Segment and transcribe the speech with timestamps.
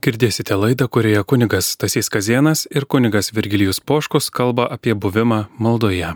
[0.00, 6.14] Girdėsite laidą, kurioje kunigas Tasys Kazienas ir kunigas Virgilijus Poškus kalba apie buvimą maldoje.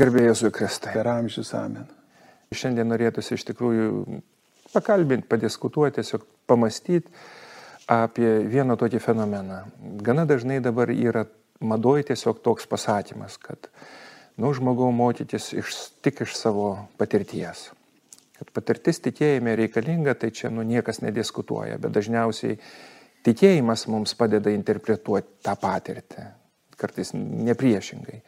[0.00, 0.94] Gerbėjai Jėzui Kristai.
[0.96, 1.84] Per amžius amen.
[2.56, 3.90] Šiandien norėtųsi iš tikrųjų
[4.72, 7.12] pakalbinti, padiskutuoti, tiesiog pamastyti
[7.92, 9.60] apie vieną tokį fenomeną.
[10.06, 11.26] Gana dažnai dabar yra
[11.60, 13.68] madoj tiesiog toks pasakymas, kad,
[14.40, 17.68] nu, žmogau mokytis iš, tik iš savo patirties.
[18.36, 22.58] Kad patirtis tikėjime reikalinga, tai čia nu, niekas nediskutuoja, bet dažniausiai
[23.24, 26.26] tikėjimas mums padeda interpretuoti tą patirtį,
[26.76, 28.20] kartais nepriešingai.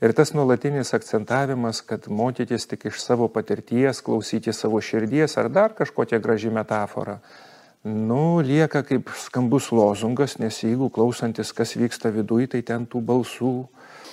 [0.00, 5.74] Ir tas nuolatinis akcentavimas, kad mokytis tik iš savo patirties, klausyti savo širdies ar dar
[5.76, 7.18] kažkokią gražią metaforą,
[7.84, 13.54] nu, lieka kaip skambus lozungas, nes jeigu klausantis, kas vyksta viduje, tai ten tų balsų,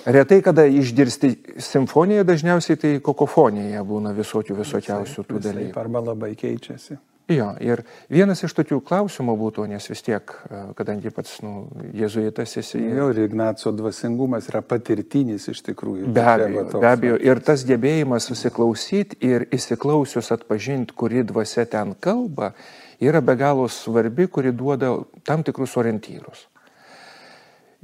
[0.06, 5.76] Retai, kada išgirsti simfoniją, dažniausiai tai kokofonija būna visokių visokiausių tų dalykų.
[5.80, 6.98] Arba labai keičiasi.
[7.28, 12.56] Jo, ir vienas iš tokių klausimų būtų, nes vis tiek, e, kadangi pats nu, jėzuitas
[12.56, 12.80] esi.
[12.80, 16.08] Jo, ir Ignaco dvasingumas yra patirtinis iš tikrųjų.
[16.16, 17.18] Be abejo, be abejo.
[17.20, 22.54] Ir tas gebėjimas susiklausyti ir įsiklausius atpažinti, kuri dvasia ten kalba,
[22.96, 24.94] yra be galo svarbi, kuri duoda
[25.28, 26.46] tam tikrus orientyrus.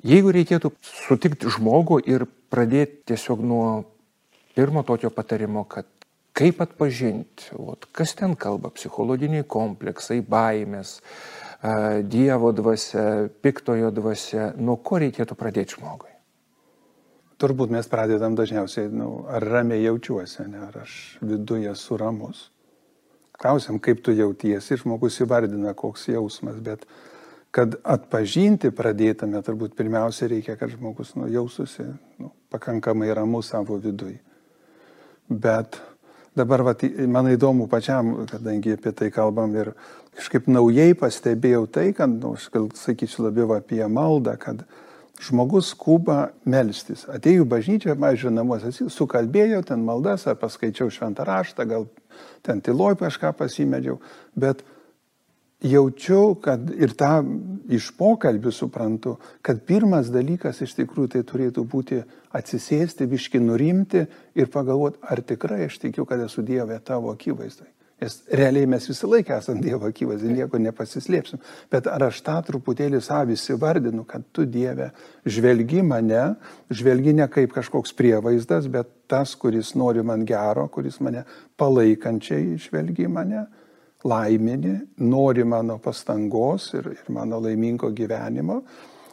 [0.02, 3.66] Jeigu reikėtų sutikti žmogų ir pradėti tiesiog nuo
[4.56, 5.86] pirmo tokio patarimo, kad
[6.34, 10.98] kaip atpažinti, ot, kas ten kalba, psichologiniai kompleksai, baimės,
[12.04, 16.10] Dievo dvasia, piktojo dvasia, nuo ko reikėtų pradėti žmogui?
[17.40, 22.50] Turbūt mes pradedam dažniausiai, nu, ar ramiai jaučiuosi, ne, ar aš viduje esu ramus.
[23.40, 26.84] Klausim, kaip tu jautiesi, žmogus įvardina, koks jausmas, bet
[27.54, 31.86] kad atpažinti pradėtume, turbūt pirmiausia reikia, kad žmogus nu, jaustųsi
[32.18, 34.18] nu, pakankamai ramus savo viduje.
[35.30, 35.78] Bet
[36.34, 39.70] dabar vat, man įdomu pačiam, kadangi apie tai kalbam ir
[40.18, 44.66] kažkaip naujai pastebėjau tai, kad, nu, aš gal sakyčiau labiau apie maldą, kad
[45.22, 47.06] žmogus skuba melstis.
[47.06, 51.86] Atėjau bažnyčią, mažiau namuose, sukalbėjau ten maldas, ar paskaičiau šventą raštą, gal
[52.42, 54.00] ten tyloj kažką pasimedžiau,
[54.34, 54.66] bet
[55.64, 57.18] jaučiu, kad ir tą
[57.72, 62.02] iš pokalbių suprantu, kad pirmas dalykas iš tikrųjų tai turėtų būti
[62.34, 64.04] atsisėsti, viški nurimti
[64.36, 67.70] ir pagalvoti, ar tikrai aš tikiu, kad esu Dieve tavo akivaizdai.
[68.02, 71.40] Nes realiai mes visą laiką esame Dievo akivaizdai, nieko nepasislėpsim.
[71.72, 74.90] Bet ar aš tą truputėlį savys įvardinu, kad tu Dieve
[75.24, 76.34] žvelgi mane,
[76.74, 81.24] žvelgi ne kaip kažkoks prievaizdas, bet tas, kuris nori man gero, kuris mane
[81.56, 83.46] palaikančiai žvelgi mane
[84.04, 88.60] laiminį, nori mano pastangos ir, ir mano laimingo gyvenimo.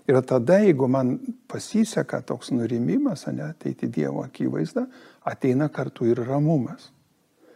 [0.09, 1.13] Ir tada, jeigu man
[1.47, 4.87] pasiseka toks nurimimas, ne, ateiti Dievo akivaizdą,
[5.29, 6.89] ateina kartu ir ramumas.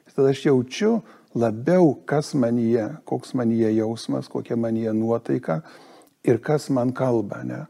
[0.06, 1.00] Ir tada aš jaučiu
[1.36, 5.60] labiau, kas manyje, koks manyje jausmas, kokia manyje nuotaika
[6.24, 7.42] ir kas man kalba.
[7.44, 7.66] Ne.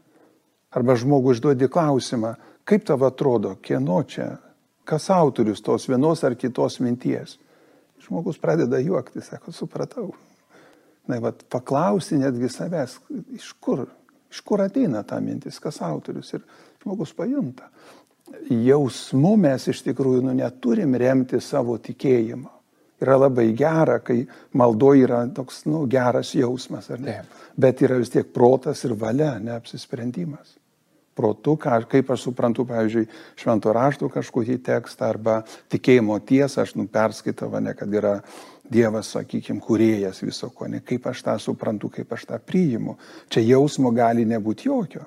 [0.70, 2.36] Arba žmogui užduodi klausimą,
[2.68, 4.36] kaip tavo atrodo, kieno čia,
[4.86, 7.38] kas autorius tos vienos ar kitos minties
[8.06, 10.10] žmogus pradeda juokti, sako, supratau.
[11.06, 12.98] Na, bet paklausti netgi savęs,
[13.36, 13.84] iš kur,
[14.32, 16.42] iš kur ateina ta mintis, kas autorius ir
[16.82, 17.70] žmogus pajunta.
[18.50, 22.50] Jausmu mes iš tikrųjų nu, neturim remti savo tikėjimą.
[23.04, 24.22] Yra labai gera, kai
[24.56, 27.18] maldo yra toks nu, geras jausmas, ar ne?
[27.20, 27.42] Taip.
[27.60, 30.56] Bet yra vis tiek protas ir valia, neapsisprendimas
[31.16, 33.06] protu, ką, kaip aš suprantu, pavyzdžiui,
[33.40, 35.38] švento rašto kažkokį tekstą arba
[35.72, 38.20] tikėjimo tiesą, aš nu perskaitau, ne, kad yra
[38.66, 42.96] Dievas, sakykime, kuriejas viso ko, ne kaip aš tą suprantu, kaip aš tą priimu.
[43.30, 45.04] Čia jausmo gali nebūti jokio.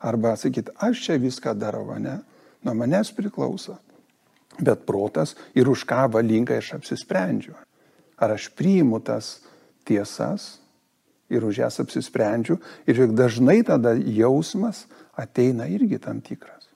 [0.00, 2.16] Arba sakyti, aš čia viską darau, ne,
[2.64, 3.76] nuo manęs priklauso.
[4.56, 7.52] Bet protas ir už ką valingai aš apsisprendžiu.
[8.16, 9.42] Ar aš priimu tas
[9.84, 10.62] tiesas
[11.32, 12.58] ir už jas apsisprendžiu.
[12.86, 14.84] Ir dažnai tada jausmas
[15.18, 16.68] ateina irgi tam tikras.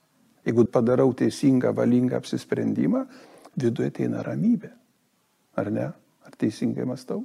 [0.47, 3.05] Jeigu padarau teisingą, valingą apsisprendimą,
[3.57, 4.71] viduje ateina ramybė.
[5.57, 5.89] Ar ne?
[6.27, 7.23] Ar teisingai mastau?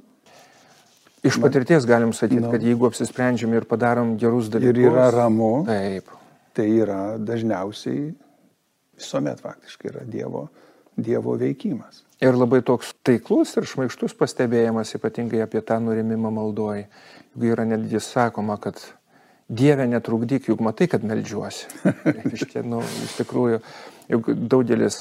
[1.23, 2.51] Iš patirties galim sakyti, no.
[2.51, 4.75] kad jeigu apsisprendžiam ir padarom gerus dalykus.
[4.75, 5.53] Ir yra ramu.
[5.69, 6.11] Taip.
[6.53, 8.11] Tai yra dažniausiai
[8.97, 10.47] visuomet faktiškai yra Dievo,
[10.97, 12.03] dievo veikimas.
[12.23, 16.85] Ir labai toks taiklus ir šmaištus pastebėjimas, ypatingai apie tą nurimimą maldoji.
[17.33, 18.79] Jeigu yra netgi sakoma, kad
[19.53, 21.67] Dieve netrukdyk, juk matai, kad melžiuosi.
[22.35, 23.59] Iškia, nu, iš tikrųjų,
[24.13, 24.97] juk daugelis,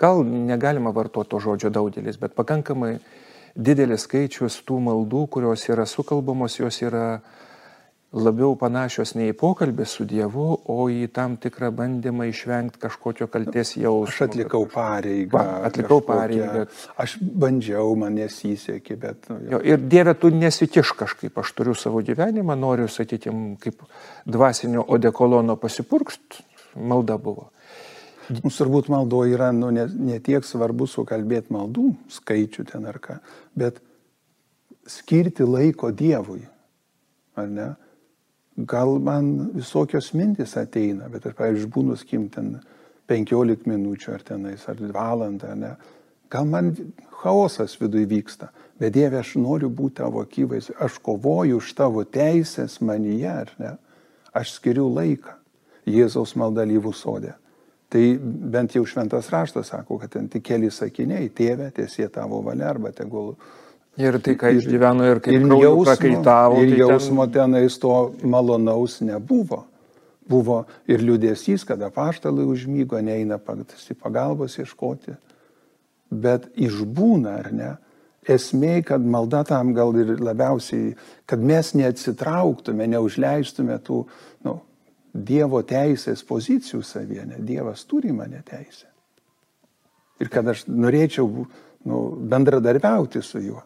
[0.00, 2.96] gal negalima vartoti to žodžio daugelis, bet pakankamai
[3.54, 7.04] didelis skaičius tų maldų, kurios yra sukalbamos, jos yra
[8.14, 13.74] labiau panašios ne į pokalbį su Dievu, o į tam tikrą bandymą išvengti kažkokio kalties
[13.76, 14.12] jausmo.
[14.12, 15.34] Aš atlikau pareigą.
[15.34, 16.66] Va, atlikau pareigą.
[17.00, 19.30] Aš bandžiau, man nesisekė, bet...
[19.32, 23.82] Nu, jo, ir Dieve, tu nesitiš kažkaip, aš turiu savo gyvenimą, noriu, sakykime, kaip
[24.30, 26.40] dvasinio odekolono pasipurkst,
[26.78, 27.50] malda buvo.
[28.30, 33.18] Mums turbūt maldo yra nu, ne, ne tiek svarbu sukalbėti maldų skaičių ten ar ką,
[33.58, 33.82] bet
[34.88, 36.44] skirti laiko Dievui.
[37.34, 37.72] Ar ne?
[38.56, 42.56] Gal man visokios mintis ateina, bet aš, pavyzdžiui, būnu skim ten
[43.10, 45.74] 15 minučių ar tenais, ar valandą, ne,
[46.30, 46.72] gal man
[47.22, 52.80] chaosas viduje vyksta, bet Dieve, aš noriu būti tavo akivais, aš kovoju už tavo teisės
[52.80, 53.72] manyje, ar ne,
[54.34, 55.40] aš skiriu laiką
[55.84, 57.34] Jėzaus maldalyvų sodė.
[57.92, 58.02] Tai
[58.54, 62.90] bent jau šventas raštas sako, kad ten tik keli sakiniai, tėve, tiesie tavo valia arba
[62.96, 63.34] tegul
[64.00, 66.62] Ir tai, ką išgyveno ir kaip ir jausmo, prakaitavo.
[66.64, 67.54] Ir tai jausmo ten...
[67.54, 67.94] tenais to
[68.26, 69.62] malonaus nebuvo.
[70.26, 75.14] Buvo ir liūdėsys, kada paštalai užmygo, neina pagalbos ieškoti.
[76.10, 77.72] Bet išbūna, ar ne?
[78.24, 80.94] Esmė, kad malda tam gal ir labiausiai,
[81.28, 84.04] kad mes neatsitrauktume, neužleistume tų
[84.48, 84.62] nu,
[85.14, 87.36] Dievo teisės pozicijų savienė.
[87.46, 88.88] Dievas turi mane teisę.
[90.18, 91.28] Ir kad aš norėčiau
[91.86, 93.62] nu, bendradarbiauti su juo.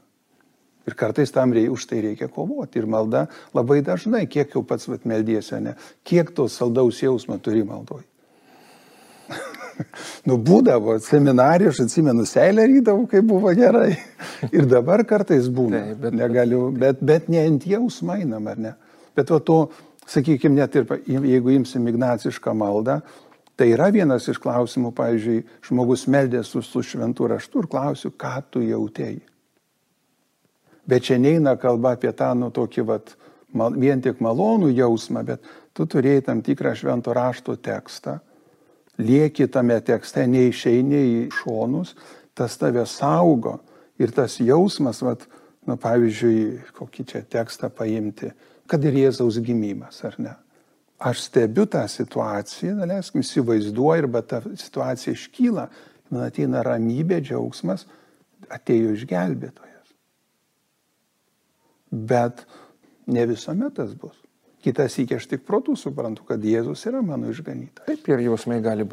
[0.88, 2.80] Ir kartais tam reikia, už tai reikia kovoti.
[2.80, 3.26] Ir malda
[3.56, 5.74] labai dažnai, kiek jau pats vat, meldiesi, ne,
[6.08, 8.06] kiek to saldaus jausmo turi maldoj.
[10.28, 13.92] nu, būdavo seminarijų, aš atsimenu, seilę rydavau, kai buvo gerai.
[14.56, 15.84] Ir dabar kartais būna.
[15.90, 18.74] Taip, bet, negaliu, bet, bet ne ant jausmą einam, ar ne?
[19.18, 19.60] Bet va to,
[20.08, 23.00] sakykime, net ir jeigu imsim ignacišką maldą,
[23.58, 28.36] tai yra vienas iš klausimų, pavyzdžiui, žmogus meldė su, su šventu raštu ir klausiu, ką
[28.54, 29.18] tu jautėjai.
[30.88, 33.12] Bet čia neina kalba apie tą, nu, tokį, vat,
[33.52, 35.44] mal, vien tik malonų jausmą, bet
[35.76, 38.18] tu turėjai tam tikrą švento rašto tekstą,
[38.98, 41.92] lieki tame tekste, neišeini į šonus,
[42.34, 43.58] tas tave saugo
[44.00, 45.26] ir tas jausmas, vat,
[45.68, 48.32] nu, pavyzdžiui, kokį čia tekstą paimti,
[48.68, 50.34] kad ir Jėzaus gimimas, ar ne?
[50.98, 55.68] Aš stebiu tą situaciją, daleiskim, įsivaizduoju, arba ta situacija iškyla,
[56.10, 57.84] man ateina ramybė, džiaugsmas,
[58.50, 59.67] atėjo išgelbėtojas.
[61.90, 62.44] Bet
[63.08, 64.16] ne visuomet tas bus.
[64.64, 67.86] Kitas iki aš tik protų suprantu, kad Jėzus yra mano išganytas.
[67.86, 68.84] Taip, ir jausmai gali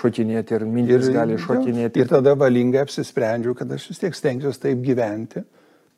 [0.00, 2.00] šokinėti, ir mintis ir, gali šokinėti.
[2.00, 5.44] Ir tada valingai apsisprendžiu, kad aš vis tiek stengsiuosi taip gyventi.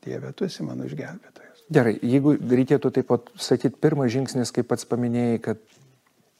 [0.02, 1.62] Dieve, tu esi mano išgelbėtojas.
[1.72, 5.62] Gerai, jeigu reikėtų taip pat sakyti, pirmas žingsnis, kaip pats paminėjai, kad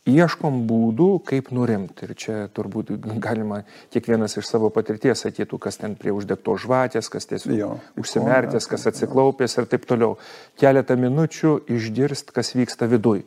[0.09, 2.07] ieškom būdų, kaip nurimti.
[2.07, 2.91] Ir čia turbūt
[3.23, 3.63] galima
[3.95, 7.71] kiekvienas iš savo patirties sakytų, kas ten prie uždegto žvakės, kas tiesiog jo,
[8.03, 10.17] užsimerkęs, kas atsiklaupęs ir taip toliau.
[10.61, 13.23] Keletą minučių išgirst, kas vyksta viduj.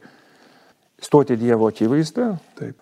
[1.01, 2.35] Stoti Dievo akivaizdą.
[2.59, 2.79] Taip.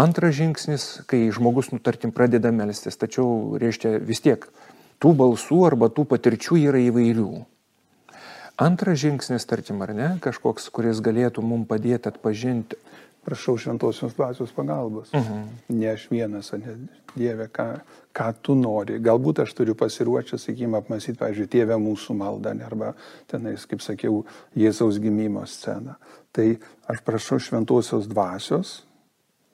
[0.00, 4.42] Antras žingsnis, kai žmogus, nutartim, pradeda melstis, tačiau, reiškia, vis tiek
[4.98, 7.44] tų balsų arba tų patirčių yra įvairių.
[8.56, 12.78] Antras žingsnis, tarkim, ar ne, kažkoks, kuris galėtų mums padėti atpažinti.
[13.24, 15.08] Prašau šventosios dvasios pagalbos.
[15.14, 15.32] Uh Mhm.
[15.32, 15.46] -huh.
[15.68, 16.76] Ne aš vienas, ne
[17.16, 17.80] Dieve, ką,
[18.12, 18.98] ką tu nori.
[19.00, 22.94] Galbūt aš turiu pasiruošęs, sakykime, apmastyti, pavyzdžiui, Tėvę mūsų maldą, arba
[23.26, 24.24] tenais, kaip sakiau,
[24.56, 25.94] Jėzaus gimimo sceną.
[26.32, 26.58] Tai
[26.88, 28.84] aš prašau šventosios dvasios,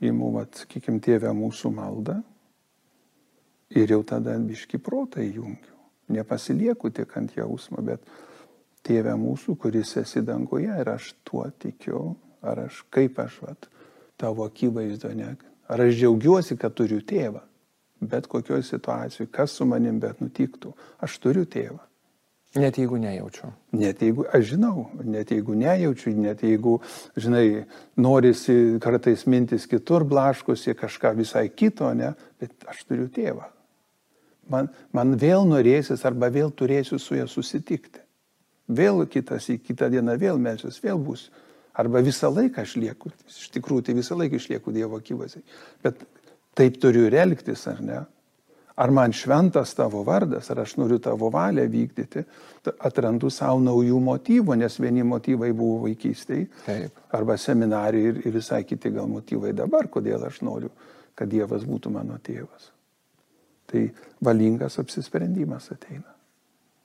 [0.03, 2.23] įimu, sakykime, Tėvę mūsų maldą
[3.71, 5.77] ir jau tada biški protą įjungiu.
[6.09, 8.01] Nepasilieku tik ant jausmo, bet
[8.87, 13.69] Tėve mūsų, kuris esi danguje ir aš tuo tikiu, ar aš kaip aš vat,
[14.21, 15.35] tavo akivaizdo ne.
[15.71, 17.43] Ar aš džiaugiuosi, kad turiu tėvą,
[18.01, 20.73] bet kokioje situacijoje, kas su manim bet nutiktų,
[21.05, 21.79] aš turiu tėvą.
[22.59, 23.53] Net jeigu nejaučiu.
[23.79, 26.81] Net jeigu, aš žinau, net jeigu nejaučiu, net jeigu,
[27.15, 27.69] žinai,
[28.01, 33.47] norisi kartais mintis kitur blaškosi, kažką visai kito, ne, bet aš turiu tėvą.
[34.51, 38.03] Man, man vėl norėsis arba vėl turėsiu su juo susitikti
[38.71, 41.29] vėl kitas į kitą dieną vėl melsiuos, vėl bus.
[41.81, 45.43] Arba visą laiką aš lieku, iš tikrųjų tai visą laiką išlieku Dievo akivaizdai.
[45.85, 46.03] Bet
[46.59, 48.01] taip turiu ir elgtis, ar ne?
[48.81, 52.23] Ar man šventas tavo vardas, ar aš noriu tavo valią vykdyti,
[52.81, 57.03] atrandu savo naujų motyvų, nes vieni motyvai buvo vaikystėje, Taip.
[57.13, 60.73] arba seminarijai ir, ir visai kiti gal motyvai dabar, kodėl aš noriu,
[61.15, 62.71] kad Dievas būtų mano tėvas.
[63.69, 63.85] Tai
[64.25, 66.20] valingas apsisprendimas ateina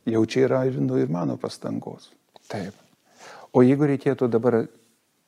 [0.05, 2.12] jau čia yra ir, nu, ir mano pastangos.
[2.51, 2.77] Taip.
[3.55, 4.65] O jeigu reikėtų dabar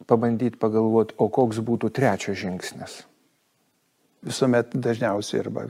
[0.08, 3.00] pabandyti pagalvoti, o koks būtų trečias žingsnis?
[4.28, 5.66] Visuomet dažniausiai, arba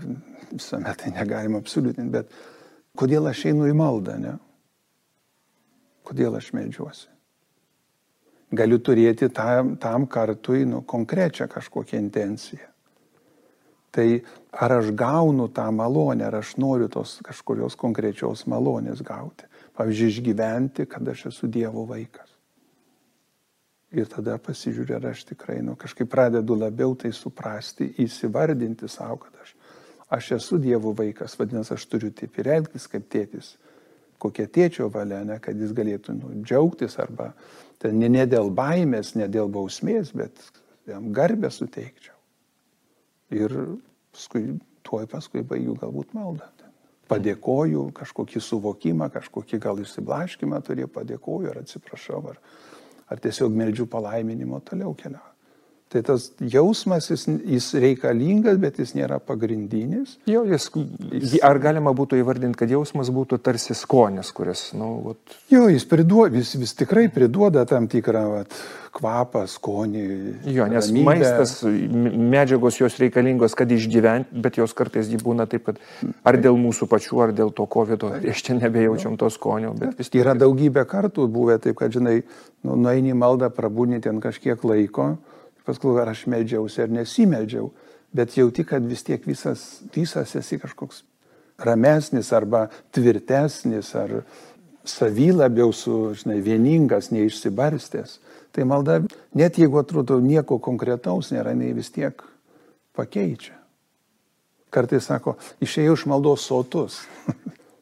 [0.52, 2.32] visuomet tai negalima absoliutinti, bet
[2.98, 4.34] kodėl aš einu į maldą, ne?
[6.08, 7.08] Kodėl aš medžiuosi?
[8.58, 12.70] Galiu turėti tam, tam kartui nu, konkrečią kažkokią intenciją.
[13.92, 14.08] Tai
[14.58, 19.46] ar aš gaunu tą malonę, ar aš noriu tos kažkurios konkrečios malonės gauti.
[19.78, 22.34] Pavyzdžiui, išgyventi, kad aš esu Dievo vaikas.
[23.94, 29.46] Ir tada pasižiūrė, ar aš tikrai nu, kažkaip pradedu labiau tai suprasti, įsivardinti savo, kad
[29.46, 29.54] aš,
[30.18, 33.56] aš esu Dievo vaikas, vadinasi, aš turiu taip ir elgtis kaip tėtis
[34.22, 37.32] kokia tėčio valia, ne, kad jis galėtų nu, džiaugtis arba
[37.82, 40.42] ten ne, ne dėl baimės, ne dėl bausmės, bet
[40.90, 42.16] jam garbę suteikčiau.
[43.38, 43.54] Ir
[44.18, 46.50] paskui, tuoj paskui baigiu galbūt maldą.
[47.08, 52.42] Padėkoju kažkokį suvokimą, kažkokį gal išsiblaškimą turėjau, padėkoju ar atsiprašau, ar,
[53.08, 55.37] ar tiesiog meldžiu palaiminimo toliau keliauju.
[55.88, 60.18] Tai tas jausmas, jis, jis reikalingas, bet jis nėra pagrindinis.
[60.28, 60.66] Jo, jis,
[61.48, 65.38] ar galima būtų įvardinti, kad jausmas būtų tarsi skonis, kuris, na, nu, vat...
[65.48, 68.58] Jo, jis, priduoda, jis vis tikrai priduoda tam tikrą vat,
[68.98, 70.04] kvapą, skonį.
[70.58, 71.06] Jo, nes ramybę.
[71.08, 71.56] maistas,
[72.36, 75.80] medžiagos jos reikalingos, kad išgyventi, bet jos kartais būna taip, kad
[76.28, 79.72] ar dėl mūsų pačių, ar dėl to COVID, iš čia nebejaučiam to skonio.
[79.96, 82.20] Vis yra daugybė kartų buvę taip, kad, žinai,
[82.68, 85.14] nu, nueini maldą, prabūni ten kažkiek laiko
[85.68, 87.70] paskui ar aš meldžiausi ar nesimeldžiau,
[88.16, 91.04] bet jauti, kad vis tiek visas, visas esi kažkoks
[91.58, 94.22] ramesnis arba tvirtesnis ar
[94.88, 98.18] savy labiau su, žinai, vieningas, neišsibarstęs.
[98.56, 99.02] Tai malda,
[99.36, 102.24] net jeigu atrodo nieko konkretaus nėra, jinai vis tiek
[102.98, 103.58] pakeičia.
[104.74, 107.02] Kartais sako, išėjau iš maldos sotus.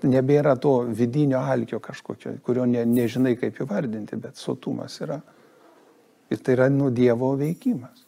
[0.05, 5.21] Nebėra to vidinio alkio kažkokio, kurio ne, nežinai kaip įvardinti, bet sotumas yra.
[6.33, 8.05] Ir tai yra nu Dievo veikimas.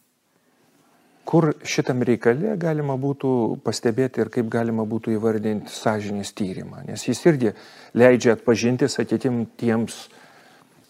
[1.27, 7.19] Kur šitam reikale galima būtų pastebėti ir kaip galima būtų įvardinti sąžinės tyrimą, nes jis
[7.27, 7.51] irgi
[7.99, 10.05] leidžia atpažinti, sakytim, tiems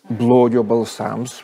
[0.09, 1.39] blogio balsams,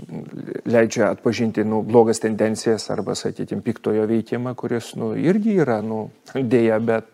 [0.70, 6.78] leidžia atpažinti nu, blogas tendencijas arba, sakytim, piktojo veikimą, kuris nu, irgi yra, nu, dėja,
[6.80, 7.10] bet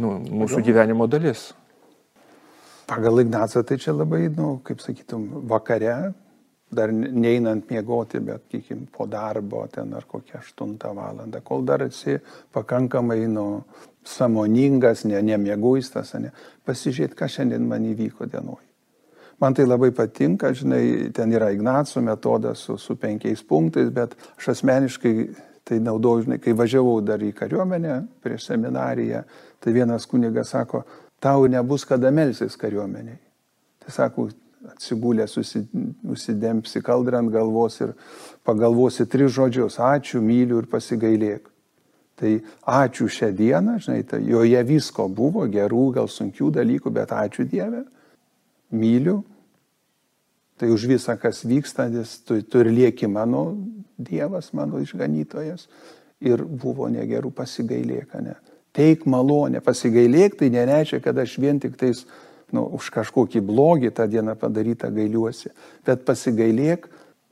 [0.00, 1.50] nu, mūsų gyvenimo dalis.
[2.88, 6.14] Pagal Ignacą tai čia labai, nu, kaip sakytum, vakare
[6.70, 12.18] dar neinant miegoti, bet, kikim, po darbo ten ar kokią 8 valandą, kol dar esi
[12.52, 13.46] pakankamai nu,
[14.04, 16.32] samoningas, ne, nemieguistas, ne,
[16.68, 18.64] pasižiūrėti, kas šiandien man įvyko dienoj.
[19.38, 24.48] Man tai labai patinka, žinai, ten yra Ignaco metodas su, su penkiais punktais, bet aš
[24.56, 25.14] asmeniškai
[25.68, 29.22] tai naudoju, žinai, kai važiavau dar į kariuomenę prieš seminariją,
[29.62, 30.82] tai vienas kunigas sako,
[31.22, 33.20] tau nebus kada melsis kariuomeniai.
[33.84, 34.28] Tai sako,
[34.66, 35.36] atsigulęs
[36.08, 37.94] užsidempsi kaldrą ant galvos ir
[38.44, 41.46] pagalvosi tris žodžius- ačiū, myliu ir pasigailėk.
[42.18, 47.46] Tai ačiū šią dieną, žinai, tai joje visko buvo, gerų, gal sunkių dalykų, bet ačiū
[47.46, 47.84] Dieve,
[48.72, 49.22] myliu.
[50.58, 53.56] Tai už visą, kas vyksta, nes tu, tu ir lieki mano
[53.96, 55.68] Dievas, mano išganytojas.
[56.20, 58.34] Ir buvo negerų pasigailėk, ne.
[58.74, 62.02] Teik malonę, pasigailėk, tai nereiškia, kad aš vien tik tais
[62.54, 65.52] nu, už kažkokį blogį tą dieną padarytą gailiuosi,
[65.86, 66.88] bet pasigailėk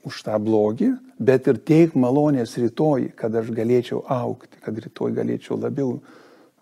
[0.07, 5.57] už tą blogį, bet ir teik malonės rytoj, kad aš galėčiau aukti, kad rytoj galėčiau
[5.59, 5.97] labiau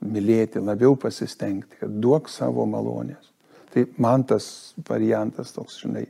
[0.05, 3.31] mylėti, labiau pasistengti, kad duok savo malonės.
[3.73, 6.05] Tai man tas variantas toks, žinai,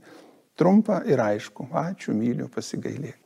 [0.58, 3.18] trumpa ir aišku, ačiū, myliu, pasigailėk.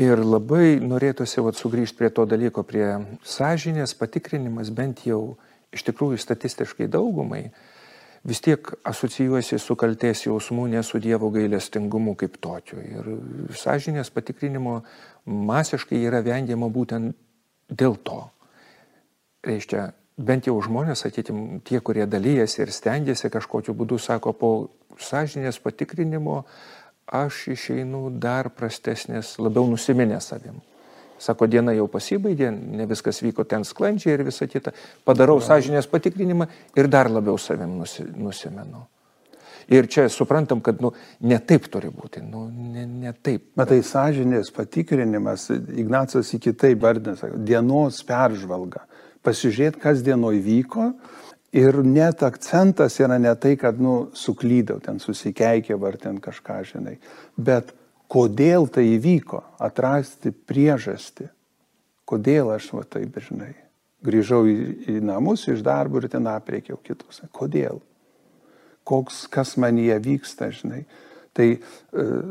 [0.00, 2.86] Ir labai norėtųsi vat, sugrįžti prie to dalyko, prie
[3.28, 5.36] sąžinės patikrinimas, bent jau
[5.74, 7.50] iš tikrųjų statistiškai daugumai,
[8.24, 12.78] vis tiek asocijuosi su kalties jausmu, ne su Dievo gailestingumu kaip tokiu.
[12.78, 13.08] Ir
[13.58, 14.80] sąžinės patikrinimo
[15.26, 17.16] masiškai yra vengiama būtent
[17.70, 18.22] dėl to.
[19.42, 24.52] Reiškia, bent jau žmonės, sakytim, tie, kurie dalyjasi ir stengiasi kažkokiu būdu, sako, po
[25.02, 26.44] sąžinės patikrinimo
[27.06, 30.62] aš išeinu dar prastesnės, labiau nusiminę savim.
[31.22, 34.72] Sako, diena jau pasibaigė, ne viskas vyko ten sklandžiai ir visa kita.
[35.06, 36.48] Padarau sąžinės patikrinimą
[36.78, 38.82] ir dar labiau savim nusi, nusimenu.
[39.70, 40.90] Ir čia suprantam, kad nu,
[41.22, 43.52] ne taip turi būti, nu, ne, ne taip.
[43.58, 45.46] Matai, sąžinės patikrinimas,
[45.78, 48.82] Ignacas į kitaip vardina, dienos peržvalga.
[49.22, 50.88] Pasižiūrėti, kas dienoj vyko
[51.54, 56.96] ir net akcentas yra ne tai, kad nu, suklydau, ten susikeikė ar ten kažką, žinai,
[57.38, 57.70] bet
[58.12, 61.30] kodėl tai įvyko, atrasti priežastį,
[62.08, 63.54] kodėl aš va taip, žinai,
[64.04, 64.58] grįžau į,
[64.92, 67.22] į namus iš darbo ir ten apriekiau kitus.
[67.32, 67.80] Kodėl?
[68.84, 70.82] Koks, kas man jie vyksta, žinai.
[71.32, 71.58] Tai e,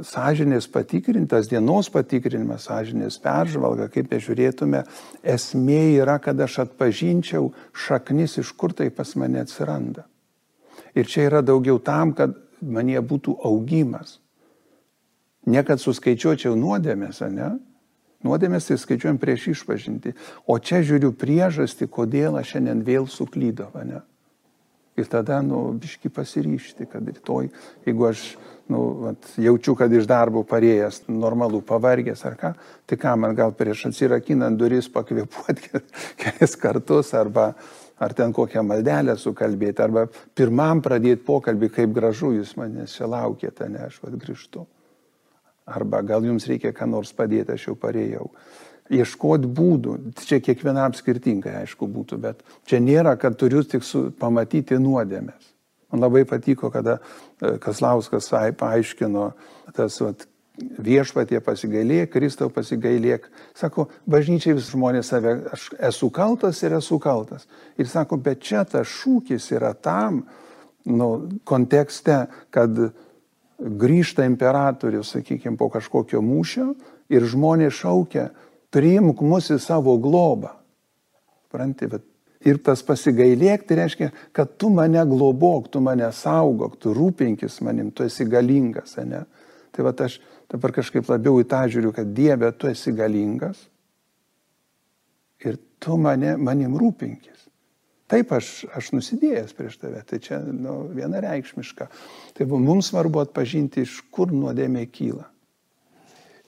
[0.05, 4.83] sąžinės patikrintas, dienos patikrinimas, sąžinės peržvalga, kaip bežiūrėtume,
[5.25, 10.05] esmė yra, kad aš atpažinčiau šaknis, iš kur tai pas mane atsiranda.
[10.93, 14.19] Ir čia yra daugiau tam, kad manie būtų augimas
[15.50, 17.55] Ne kad suskaičiuočiau nuodėmės, ne?
[18.21, 20.13] Nuodėmės tai skaičiuojam prieš išpažinti.
[20.45, 24.03] O čia žiūriu priežastį, kodėl aš šiandien vėl suklydau, ne?
[25.00, 27.48] Ir tada, nu, biški pasiryšti, kad rytoj,
[27.88, 28.25] jeigu aš,
[28.69, 32.51] nu, vat, jaučiu, kad iš darbo parėjęs, normalų, pavargęs ar ką,
[32.86, 35.81] tai ką man gal prieš atsirakinant duris pakvėpuoti
[36.21, 37.53] kelis kartus arba
[38.01, 40.05] ar ten kokią maldelę sukalbėti, arba
[40.38, 44.67] pirmam pradėti pokalbį, kaip gražu jūs manęs čia laukėte, ne aš vad grįžtu.
[45.69, 48.29] Arba gal jums reikia ką nors padėti, aš jau parėjau.
[48.91, 49.93] Ieškoti būdų,
[50.27, 55.47] čia kiekvienam skirtingai aišku būtų, bet čia nėra, kad turiu tik su, pamatyti nuodėmės.
[55.91, 59.29] Man labai patiko, kada e, Kaslauskas paaiškino
[59.75, 60.25] tas vat,
[60.59, 63.27] viešpatie pasigailėk, Kristau pasigailėk.
[63.57, 67.47] Sako, bažnyčiai vis žmonės save, aš esu kaltas ir esu kaltas.
[67.79, 70.23] Ir sako, bet čia tas šūkis yra tam,
[70.85, 71.09] nu,
[71.47, 72.77] kontekste, kad
[73.61, 76.71] grįžta imperatorius, sakykime, po kažkokio mūšio
[77.13, 78.29] ir žmonės šaukia,
[78.73, 80.55] priimk mus į savo globą.
[81.51, 82.05] Pranti, bet
[82.47, 87.91] ir tas pasigailėk, tai reiškia, kad tu mane globok, tu mane saugok, tu rūpinkis manim,
[87.91, 89.25] tu esi galingas, ne?
[89.71, 90.17] Tai va aš
[90.51, 93.67] dabar kažkaip labiau į tą žiūriu, kad Dieve, tu esi galingas
[95.45, 97.30] ir tu mane, manim rūpinkis.
[98.11, 101.87] Taip, aš, aš nusidėjęs prieš tave, tai čia nu, vienareikšmiška.
[102.35, 105.29] Tai mums svarbu atpažinti, iš kur nuodėmė kyla.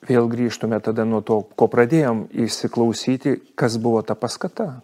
[0.04, 4.82] Vėl grįžtume tada nuo to, ko pradėjom įsiklausyti, kas buvo ta paskata.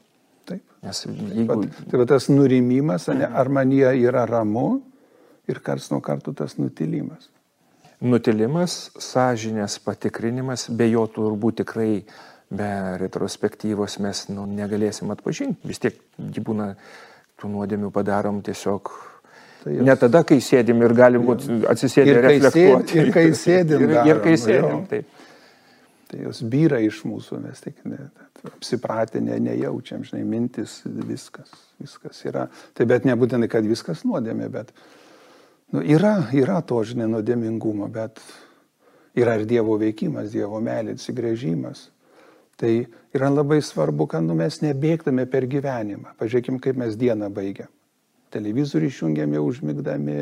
[0.47, 0.63] Taip.
[0.85, 1.65] Nes jeigu...
[1.91, 4.79] Tai va tas nurimimas, ne, ar man jie yra ramu
[5.51, 7.27] ir kars nuo karto tas nutilimas.
[7.99, 12.05] Nutilimas, sąžinės patikrinimas, be jo turbūt tikrai
[12.49, 15.69] be retrospektyvos mes nu, negalėsim atpažinti.
[15.69, 16.73] Vis tiek būna
[17.39, 18.91] tų nuodėmių padarom tiesiog
[19.59, 19.83] Tai jos...
[19.83, 22.99] Ne tada, kai sėdim ir galim būti atsisėdę ir reflektuoti.
[23.01, 23.81] Ir kai sėdim.
[23.85, 25.17] ir, ir kai sėdim, taip.
[26.09, 28.07] Tai jos vyra iš mūsų, mes tik ne,
[28.47, 32.47] apsipratę ne, nejaučiam, žinai, mintis, viskas, viskas yra.
[32.73, 34.71] Tai bet nebūtinai, kad viskas nuodėmė, bet
[35.75, 38.23] nu, yra, yra to, žinai, nuodėmingumo, bet
[39.19, 41.89] yra ir Dievo veikimas, Dievo meilė, atsigrėžimas.
[42.59, 42.71] Tai
[43.15, 46.15] yra labai svarbu, kad nu, mes nebėgtume per gyvenimą.
[46.19, 47.71] Pažiūrėkime, kaip mes dieną baigiam.
[48.33, 50.17] Televizorių išjungiam jau užmigdami,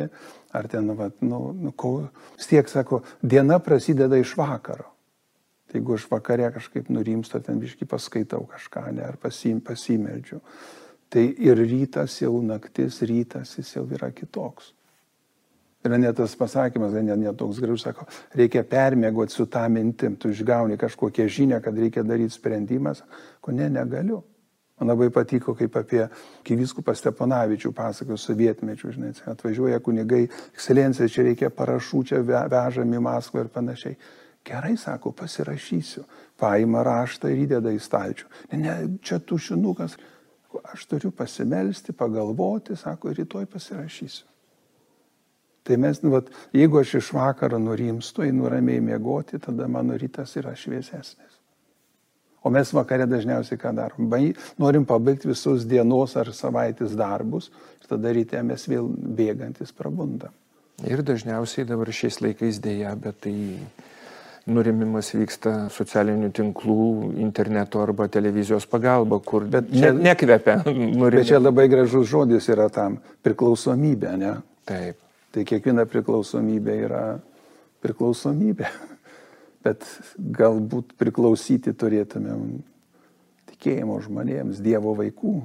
[0.56, 1.96] ar ten, va, nu, nu, ko,
[2.38, 4.86] vis tiek sako, diena prasideda iš vakaro.
[5.68, 10.40] Tai jeigu aš vakare kažkaip nurimstu, ten biškai paskaitau kažką, ne, ar pasim, pasimeldžiu.
[11.12, 14.77] Tai ir rytas jau naktis, rytas jis jau yra kitoks.
[15.88, 20.34] Yra net tas pasakymas, net, net toks gražus, sako, reikia permėgoti su tą mintim, tu
[20.34, 23.06] išgauni kažkokią žinią, kad reikia daryti sprendimas,
[23.42, 24.20] ko ne, negaliu.
[24.78, 26.04] Man labai patiko, kaip apie
[26.46, 33.46] Kyviskupą Steponavičių pasakojo sovietmečių, žinai, atvažiuoja kunigai, ekscelencija, čia reikia parašų, čia vežami į Maskvą
[33.46, 33.98] ir panašiai.
[34.48, 36.06] Gerai, sako, pasirašysiu.
[36.40, 38.30] Paima raštą ir įdeda į stalčių.
[38.54, 39.98] Ne, ne, čia tušinukas.
[40.74, 44.28] Aš turiu pasimelsti, pagalvoti, sako, rytoj pasirašysiu.
[45.68, 50.38] Tai mes, nu, vat, jeigu aš iš vakaro nurimstu, einu ramiai miegoti, tada mano rytas
[50.40, 51.34] yra šviesesnis.
[52.48, 54.08] O mes vakare dažniausiai ką darom?
[54.62, 57.50] Norim pabaigti visus dienos ar savaitės darbus
[57.82, 60.32] ir tada ryte mes vėl bėgantis prabundam.
[60.88, 63.34] Ir dažniausiai dabar šiais laikais dėja, bet tai
[64.48, 66.86] nurimimas vyksta socialinių tinklų,
[67.26, 70.62] interneto arba televizijos pagalba, kur bet čia ne, nekvepia.
[70.70, 71.18] Nurimimas.
[71.18, 74.38] Bet čia labai gražus žodis yra tam- priklausomybė, ne?
[74.68, 75.02] Taip.
[75.36, 77.04] Tai kiekviena priklausomybė yra
[77.84, 78.70] priklausomybė.
[79.66, 79.84] Bet
[80.18, 82.62] galbūt priklausyti turėtumėm
[83.52, 85.36] tikėjimo žmonėms, Dievo vaikų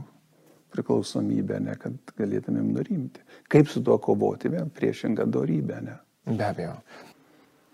[0.73, 3.25] priklausomybę, ne, kad galėtumėm nurimti.
[3.53, 5.99] Kaip su tuo kovoti, vėl priešingą darybę, ne?
[6.29, 6.77] Be abejo.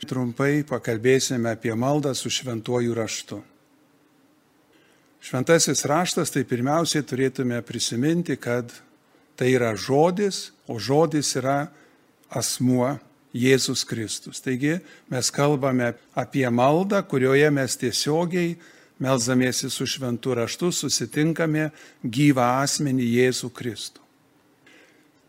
[0.09, 3.41] Trumpai pakalbėsime apie maldą su šventuoju raštu.
[5.29, 8.71] Šventasis raštas tai pirmiausiai turėtume prisiminti, kad
[9.39, 11.67] tai yra žodis, o žodis yra
[12.31, 12.97] asmuo
[13.37, 14.41] Jėzus Kristus.
[14.41, 14.79] Taigi
[15.13, 18.57] mes kalbame apie maldą, kurioje mes tiesiogiai
[18.99, 21.71] melzamiesi su šventu raštu susitinkame
[22.03, 24.03] gyvą asmenį Jėzų Kristų.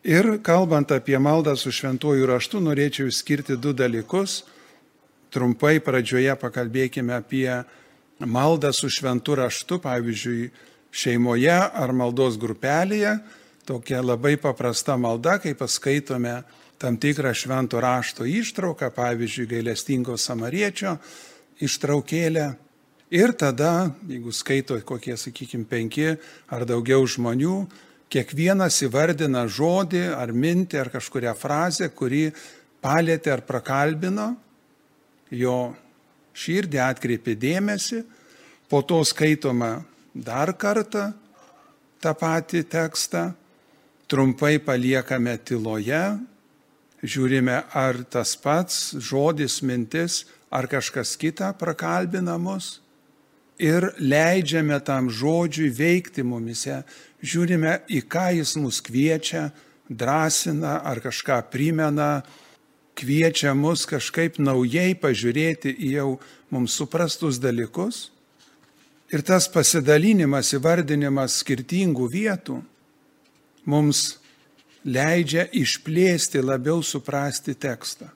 [0.10, 4.46] Ir kalbant apie maldą su šventuoju raštu, norėčiau išskirti du dalykus.
[5.30, 7.52] Trumpai pradžioje pakalbėkime apie
[8.24, 10.50] maldą su šventu raštu, pavyzdžiui,
[10.90, 13.20] šeimoje ar maldos grupelėje.
[13.68, 16.40] Tokia labai paprasta malda, kai paskaitome
[16.80, 20.96] tam tikrą švento rašto ištrauką, pavyzdžiui, gailestingo samariečio
[21.60, 22.48] ištraukėlę.
[23.10, 26.14] Ir tada, jeigu skaito kokie, sakykime, penki
[26.48, 27.64] ar daugiau žmonių,
[28.10, 32.30] kiekvienas įvardina žodį ar mintį ar kažkuria frazę, kuri
[32.82, 34.36] palėtė ar prakalbino.
[35.32, 35.76] jo
[36.34, 38.04] širdį, atkreipia dėmesį,
[38.70, 41.12] po to skaitoma dar kartą
[42.02, 43.34] tą patį tekstą,
[44.10, 46.02] trumpai paliekame tyloje,
[47.04, 52.80] žiūrime, ar tas pats žodis, mintis, ar kažkas kita prakalbina mus
[53.60, 56.82] ir leidžiame tam žodžiui veikti mumise,
[57.20, 59.50] žiūrime, į ką jis mus kviečia,
[59.90, 62.24] drąsina ar kažką primena,
[62.96, 66.10] kviečia mus kažkaip naujai pažiūrėti į jau
[66.50, 68.10] mums suprastus dalykus.
[69.10, 72.60] Ir tas pasidalinimas, įvardinimas skirtingų vietų
[73.66, 74.19] mums
[74.86, 78.10] leidžia išplėsti, labiau suprasti tekstą.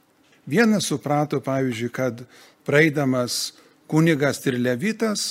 [0.48, 2.24] Vienas suprato, pavyzdžiui, kad
[2.68, 3.54] praeidamas
[3.88, 5.24] kunigas ir levitas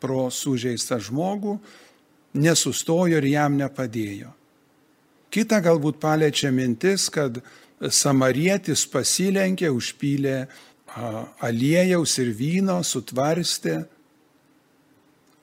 [0.00, 1.58] pro sužeistą žmogų
[2.38, 4.32] nesustojo ir jam nepadėjo.
[5.32, 7.40] Kita galbūt paliečia mintis, kad
[7.92, 10.38] samarietis pasilenkė, užpylė
[11.44, 13.82] aliejaus ir vyno, sutvarstė,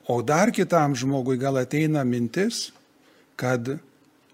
[0.09, 2.71] o dar kitam žmogui gal ateina mintis,
[3.37, 3.77] kad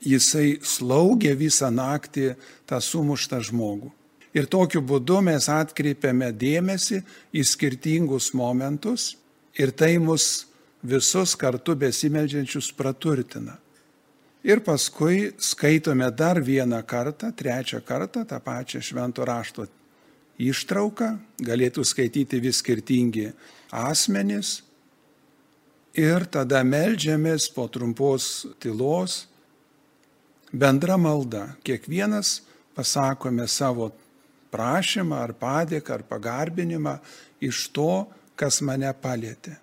[0.02, 2.34] jisai slaugė visą naktį
[2.70, 3.92] tą sumuštą žmogų.
[4.34, 7.02] Ir tokiu būdu mes atkreipiame dėmesį
[7.36, 9.18] į skirtingus momentus
[9.60, 10.46] ir tai mus
[10.82, 13.58] visus kartu besimeldžiančius praturtina.
[14.42, 19.68] Ir paskui skaitome dar vieną kartą, trečią kartą tą pačią švento rašto
[20.42, 21.12] ištrauką,
[21.46, 23.28] galėtų skaityti vis skirtingi
[23.70, 24.62] asmenys.
[25.94, 29.28] Ir tada melžiamės po trumpos tylos
[30.52, 31.48] bendra malda.
[31.64, 32.42] Kiekvienas
[32.76, 33.92] pasakome savo
[34.52, 36.98] prašymą ar padėką ar pagarbinimą
[37.42, 39.56] iš to, kas mane palėtė.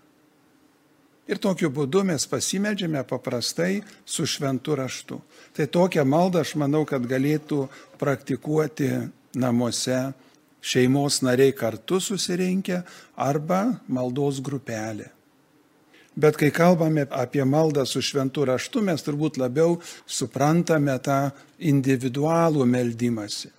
[1.29, 5.19] Ir tokiu būdu mes pasimeldžiame paprastai su šventu raštu.
[5.53, 7.67] Tai tokią maldą aš manau, kad galėtų
[8.01, 8.89] praktikuoti
[9.37, 9.99] namuose
[10.65, 12.81] šeimos nariai kartu susirinkę
[13.17, 13.61] arba
[13.93, 15.11] maldos grupelė.
[16.19, 21.31] Bet kai kalbame apie maldą su šventu raštu, mes turbūt labiau suprantame tą
[21.63, 23.53] individualų meldimąsi.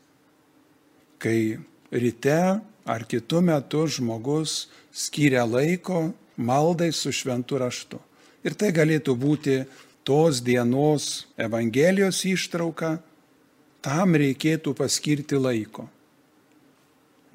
[1.19, 1.55] Kai
[1.91, 7.99] ryte ar kitu metu žmogus skiria laiko maldai su šventu raštu.
[8.43, 9.55] Ir tai galėtų būti
[10.03, 12.97] tos dienos Evangelijos ištrauka,
[13.83, 15.87] tam reikėtų paskirti laiko.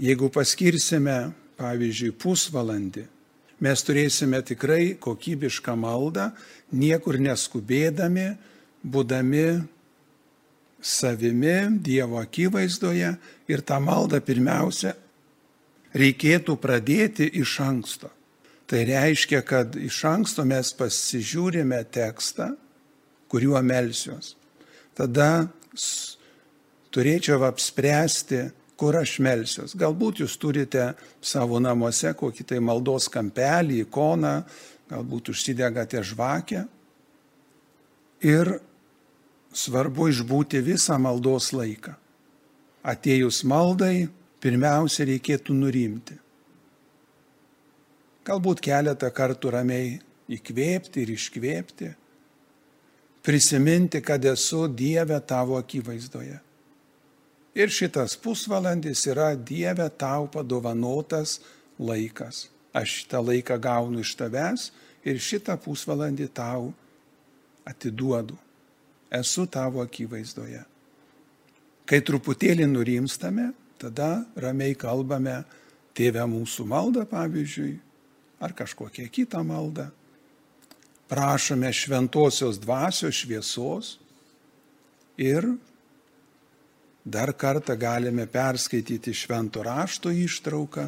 [0.00, 3.04] Jeigu paskirsime, pavyzdžiui, pusvalandį,
[3.62, 6.30] mes turėsime tikrai kokybišką maldą,
[6.72, 8.32] niekur neskubėdami,
[8.84, 9.46] būdami
[10.84, 13.14] savimi Dievo akivaizdoje
[13.48, 14.92] ir tą maldą pirmiausia
[15.94, 18.10] reikėtų pradėti iš anksto.
[18.66, 22.54] Tai reiškia, kad iš anksto mes pasižiūrime tekstą,
[23.30, 24.34] kuriuo melsiuos.
[24.96, 25.46] Tada
[26.94, 28.40] turėčiau apspręsti,
[28.76, 29.74] kur aš melsiuos.
[29.78, 34.34] Galbūt jūs turite savo namuose kokį tai maldos kampelį, ikoną,
[34.90, 36.64] galbūt užsidegate žvakę.
[38.24, 38.56] Ir
[39.54, 41.94] svarbu išbūti visą maldos laiką.
[42.84, 44.08] Atėjus maldai,
[44.44, 46.18] pirmiausia reikėtų nurimti.
[48.24, 49.98] Galbūt keletą kartų ramiai
[50.32, 51.90] įkvėpti ir iškvėpti,
[53.24, 56.43] prisiminti, kad esu Dieve tavo akivaizdoje
[57.54, 61.38] Ir šitas pusvalandis yra Dieve tau padovanotas
[61.78, 62.48] laikas.
[62.74, 64.70] Aš šitą laiką gaunu iš tavęs
[65.06, 66.72] ir šitą pusvalandį tau
[67.64, 68.34] atiduodu.
[69.14, 70.64] Esu tavo akivaizdoje.
[71.86, 75.42] Kai truputėlį nurimstame, tada ramiai kalbame
[75.94, 77.76] tėvę mūsų maldą, pavyzdžiui,
[78.42, 79.86] ar kažkokią kitą maldą.
[81.06, 83.92] Prašome šventosios dvasios šviesos
[85.20, 85.46] ir
[87.04, 90.86] Dar kartą galime perskaityti švento rašto ištrauką.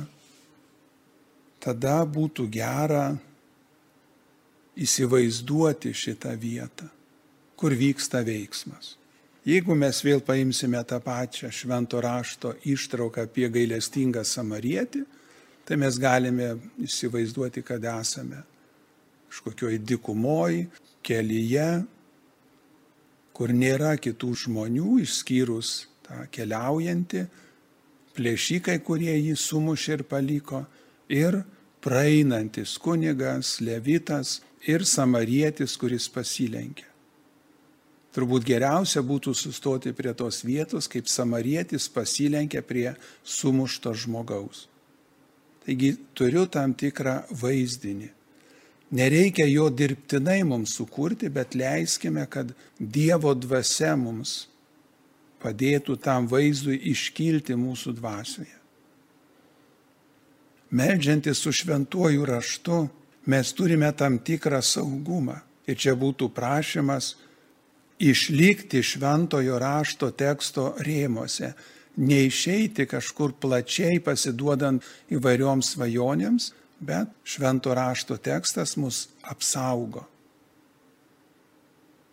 [1.60, 3.10] Tada būtų gera
[4.76, 6.88] įsivaizduoti šitą vietą,
[7.56, 8.94] kur vyksta veiksmas.
[9.46, 15.04] Jeigu mes vėl paimsime tą pačią švento rašto ištrauką apie gailestingą samarietį,
[15.68, 18.40] tai mes galime įsivaizduoti, kad esame
[19.28, 20.64] kažkokioj dikumoj,
[21.04, 21.84] kelyje,
[23.36, 25.74] kur nėra kitų žmonių išskyrus
[26.06, 27.26] tą keliaujantį,
[28.16, 30.64] plėšikai, kurie jį sumušė ir paliko,
[31.12, 31.42] ir
[31.84, 36.86] praeinantis kunigas, levitas ir samarietis, kuris pasilenkė.
[38.16, 42.88] Turbūt geriausia būtų sustoti prie tos vietos, kaip samarietis pasilenkė prie
[43.20, 44.64] sumušto žmogaus.
[45.66, 48.08] Taigi turiu tam tikrą vaizdinį.
[48.96, 54.46] Nereikia jo dirbtinai mums sukurti, bet leiskime, kad Dievo dvasia mums
[55.42, 58.56] padėtų tam vaizdui iškilti mūsų dvasioje.
[60.76, 62.80] Meldžiantis su šventuoju raštu,
[63.30, 65.40] mes turime tam tikrą saugumą.
[65.66, 67.16] Ir čia būtų prašymas
[67.98, 71.54] išlikti šventojo rašto teksto rėmose,
[71.96, 80.04] neišeiti kažkur plačiai pasiduodant įvairioms svajonėms, bet švento rašto tekstas mus apsaugo.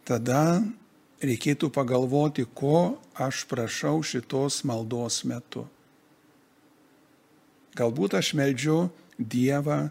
[0.08, 0.64] Tada
[1.24, 5.66] reikėtų pagalvoti, ko aš prašau šitos maldos metu.
[7.78, 9.88] Galbūt aš meldžiu Dievą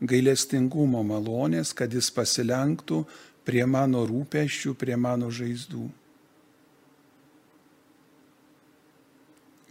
[0.00, 3.02] gailestingumo malonės, kad jis pasilenktų
[3.48, 5.88] prie mano rūpeščių, prie mano žaizdų.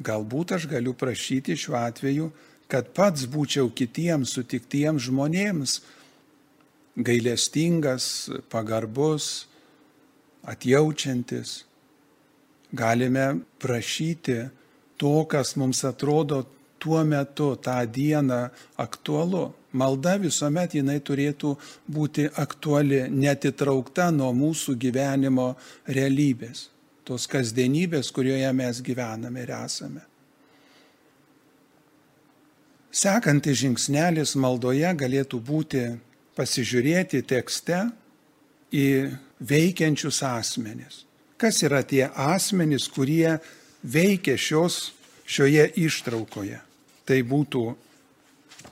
[0.08, 2.32] Galbūt aš galiu prašyti šiuo atveju,
[2.70, 5.80] kad pats būčiau kitiems sutiktiems žmonėms
[6.98, 9.48] gailestingas, pagarbus,
[10.44, 11.64] atjaučiantis.
[12.72, 14.42] Galime prašyti
[14.98, 16.44] to, kas mums atrodo
[16.80, 19.52] tuo metu, tą dieną aktualu.
[19.78, 21.54] Malda visuomet jinai turėtų
[21.92, 25.52] būti aktuali, netitraukta nuo mūsų gyvenimo
[25.86, 26.70] realybės,
[27.06, 30.04] tos kasdienybės, kurioje mes gyvename ir esame.
[32.98, 35.84] Sekantis žingsnelis maldoje galėtų būti
[36.38, 37.84] pasižiūrėti tekste
[38.74, 38.88] į
[39.40, 41.04] veikiančius asmenis.
[41.38, 43.38] Kas yra tie asmenys, kurie
[43.84, 44.92] veikia šios,
[45.30, 46.60] šioje ištraukoje?
[47.08, 47.64] Tai būtų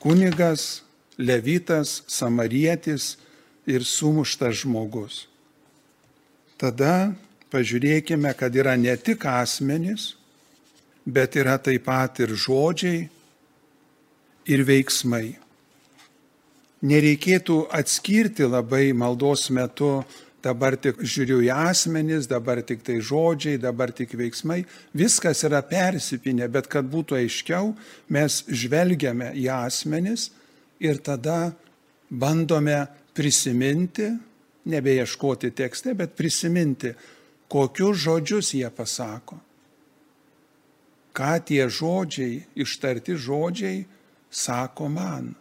[0.01, 0.81] kunigas,
[1.17, 3.15] levitas, samarietis
[3.69, 5.25] ir sumuštas žmogus.
[6.57, 7.13] Tada
[7.53, 10.15] pažiūrėkime, kad yra ne tik asmenys,
[11.05, 13.05] bet yra taip pat ir žodžiai
[14.49, 15.35] ir veiksmai.
[16.85, 20.03] Nereikėtų atskirti labai maldos metu,
[20.45, 24.61] dabar tik žiūriu į asmenis, dabar tik tai žodžiai, dabar tik veiksmai.
[24.93, 27.73] Viskas yra persipinę, bet kad būtų aiškiau,
[28.13, 30.29] mes žvelgiame į asmenis
[30.83, 31.55] ir tada
[32.09, 32.83] bandome
[33.15, 34.11] prisiminti,
[34.69, 36.93] nebeieškoti tekste, bet prisiminti,
[37.51, 39.39] kokius žodžius jie pasako.
[41.15, 43.85] Ką tie žodžiai, ištarti žodžiai
[44.29, 45.31] sako man.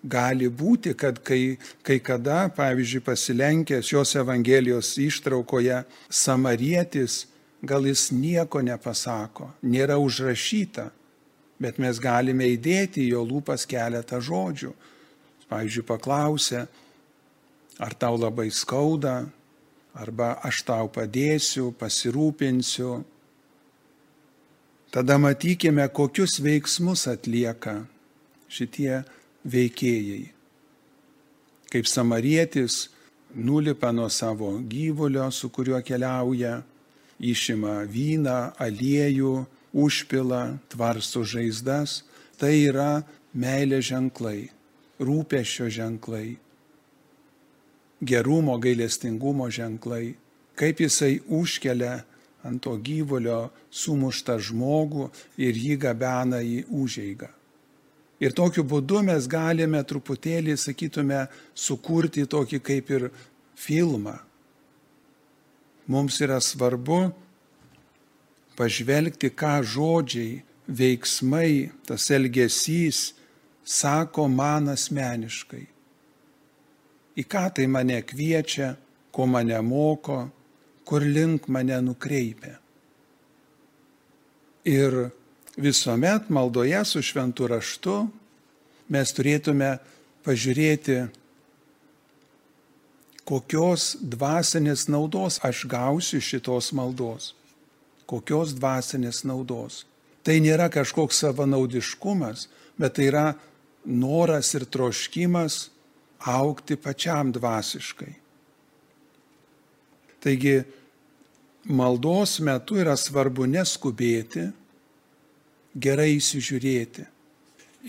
[0.00, 7.26] Gali būti, kad kai, kai kada, pavyzdžiui, pasilenkęs šios Evangelijos ištraukoje samarietis,
[7.60, 10.88] gal jis nieko nepasako, nėra užrašyta,
[11.60, 14.72] bet mes galime įdėti į jo lūpas keletą žodžių.
[15.50, 16.64] Pavyzdžiui, paklausę,
[17.76, 19.26] ar tau labai skauda,
[19.92, 23.00] arba aš tau padėsiu, pasirūpinsiu.
[24.90, 27.82] Tada matykime, kokius veiksmus atlieka
[28.50, 29.02] šitie
[29.44, 30.30] veikėjai.
[31.70, 32.88] Kaip samarietis
[33.34, 36.60] nulipa nuo savo gyvulio, su kuriuo keliauja,
[37.20, 39.34] išima vyną, aliejų,
[39.72, 42.02] užpila, tvarsto žaizdas,
[42.40, 43.02] tai yra
[43.36, 44.50] meilės ženklai,
[44.98, 46.38] rūpešio ženklai,
[48.00, 50.16] gerumo, gailestingumo ženklai,
[50.56, 52.00] kaip jisai užkelia
[52.44, 57.28] ant to gyvulio sumuštą žmogų ir jį gabena į užeigą.
[58.20, 61.24] Ir tokiu būdu mes galime truputėlį, sakytume,
[61.56, 63.08] sukurti tokį kaip ir
[63.56, 64.18] filmą.
[65.90, 67.08] Mums yra svarbu
[68.60, 73.10] pažvelgti, ką žodžiai, veiksmai, tas elgesys
[73.64, 75.64] sako man asmeniškai.
[77.18, 78.74] Į ką tai mane kviečia,
[79.10, 80.20] ko mane moko,
[80.86, 82.58] kur link mane nukreipia.
[84.68, 85.10] Ir
[85.56, 87.96] visuomet maldoje su šventu raštu
[88.90, 89.78] mes turėtume
[90.26, 91.02] pažiūrėti,
[93.24, 97.34] kokios dvasinės naudos aš gausiu šitos maldos
[98.10, 99.84] kokios dvasinės naudos.
[100.26, 102.48] Tai nėra kažkoks savanaudiškumas,
[102.80, 103.26] bet tai yra
[103.86, 105.68] noras ir troškimas
[106.28, 108.12] aukti pačiam dvasiškai.
[110.20, 110.58] Taigi
[111.64, 114.50] maldos metu yra svarbu neskubėti,
[115.74, 117.06] gerai įsižiūrėti.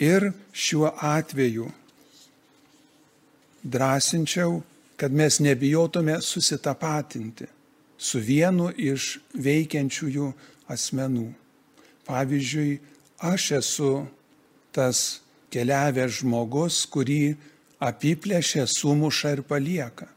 [0.02, 1.67] Ir šiuo atveju
[3.63, 4.62] drąsinčiau,
[4.98, 7.48] kad mes nebijotume susitapatinti
[7.98, 10.32] su vienu iš veikiančiųjų
[10.72, 11.28] asmenų.
[12.08, 12.80] Pavyzdžiui,
[13.22, 13.91] aš esu
[14.74, 15.22] tas
[15.54, 17.36] keliavęs žmogus, kurį
[17.82, 20.08] apiplėšia, sumuša ir palieka.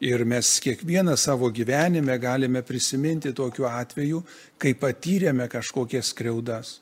[0.00, 4.22] Ir mes kiekvieną savo gyvenime galime prisiminti tokiu atveju,
[4.56, 6.78] kai patyrėme kažkokias skriaudas.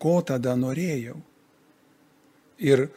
[0.00, 1.16] Ko tada norėjau?
[2.60, 2.90] Ir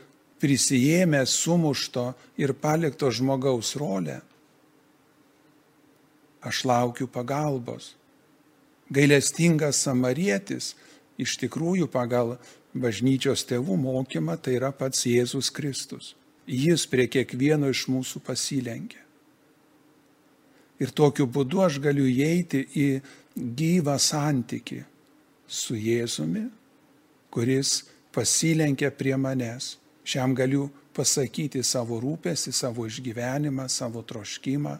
[0.43, 4.19] prisijėmę sumušto ir palikto žmogaus rolę,
[6.43, 7.93] aš laukiu pagalbos.
[8.91, 10.73] Gailestingas samarietis
[11.15, 12.35] iš tikrųjų pagal
[12.75, 16.11] bažnyčios tėvų mokymą tai yra pats Jėzus Kristus.
[16.43, 18.99] Jis prie kiekvieno iš mūsų pasilenkia.
[20.83, 22.87] Ir tokiu būdu aš galiu įeiti į
[23.33, 24.81] gyvą santyki
[25.47, 26.43] su Jėzumi,
[27.33, 29.77] kuris pasilenkia prie manęs.
[30.03, 34.75] Šiam galiu pasakyti savo rūpestį, savo išgyvenimą, savo troškimą,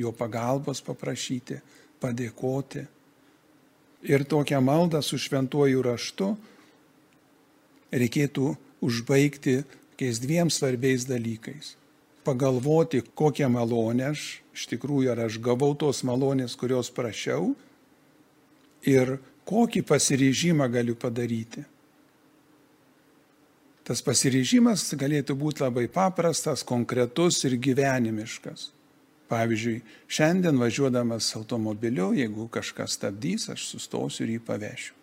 [0.00, 1.60] jo pagalbos paprašyti,
[2.00, 2.86] padėkoti.
[4.06, 6.30] Ir tokią maldą su šventuoju raštu
[7.92, 9.60] reikėtų užbaigti
[9.96, 11.76] tokiais dviem svarbiais dalykais.
[12.26, 17.52] Pagalvoti, kokią malonę aš, iš tikrųjų, ar aš gavau tos malonės, kurios prašiau,
[18.86, 21.62] ir kokį pasiryžimą galiu padaryti.
[23.86, 28.72] Tas pasiryžimas galėtų būti labai paprastas, konkretus ir gyvenimiškas.
[29.30, 34.94] Pavyzdžiui, šiandien važiuodamas automobiliu, jeigu kažkas stabdys, aš sustosiu ir jį pavešiu.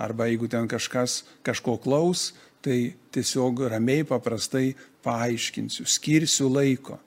[0.00, 2.30] Arba jeigu ten kažkas kažko klaus,
[2.62, 6.98] tai tiesiog ramiai paprastai paaiškinsiu, skirsiu laiko.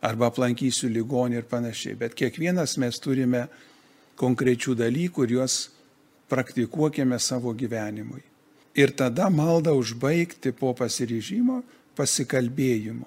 [0.00, 1.98] Arba aplankysiu ligonį ir panašiai.
[1.98, 3.44] Bet kiekvienas mes turime
[4.20, 5.56] konkrečių dalykų ir juos
[6.30, 8.22] praktikuokime savo gyvenimui.
[8.76, 11.60] Ir tada maldą užbaigti po pasiryžimo
[11.98, 13.06] pasikalbėjimu.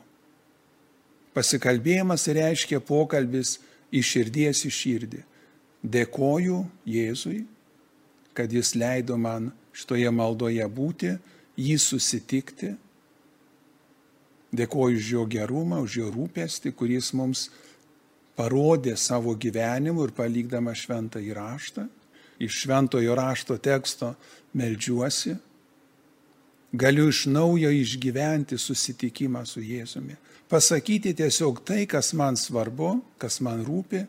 [1.34, 3.58] Pasikalbėjimas reiškia pokalbis
[3.93, 5.21] iš širdies į širdį.
[5.84, 7.41] Dėkoju Jėzui,
[8.38, 11.13] kad jis leido man šitoje maldoje būti,
[11.57, 12.73] jį susitikti.
[14.53, 17.47] Dėkoju už jo gerumą, už jo rūpestį, kuris mums
[18.38, 21.88] parodė savo gyvenimu ir palikdama šventą įraštą.
[22.41, 24.13] Iš šventojo rašto teksto
[24.57, 25.36] melžiuosi.
[26.73, 30.17] Galiu iš naujo išgyventi susitikimą su Jėzumi.
[30.49, 34.03] Pasakyti tiesiog tai, kas man svarbu, kas man rūpi,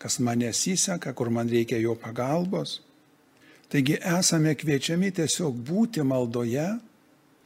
[0.00, 2.80] kas man nesiseka, kur man reikia jo pagalbos.
[3.72, 6.66] Taigi esame kviečiami tiesiog būti maldoje,